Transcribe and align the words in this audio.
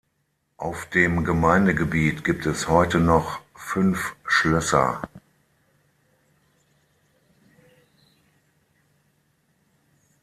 Auf 0.57 0.87
dem 0.89 1.23
Gemeindegebiet 1.23 2.23
gibt 2.23 2.47
es 2.47 2.67
heute 2.67 2.99
noch 2.99 3.37
fünf 3.53 4.15
Schlösser. 4.25 4.99